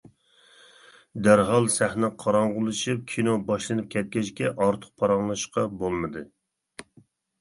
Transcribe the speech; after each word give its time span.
دەرھال 1.27 1.67
سەھنە 1.73 2.09
قاراڭغۇلىشىپ، 2.23 3.03
كىنو 3.13 3.35
باشلىنىپ 3.51 3.93
كەتكەچكە 3.97 4.51
ئارتۇق 4.55 4.95
پاراڭلىشىشقا 5.03 5.67
بولمىدى. 5.83 6.25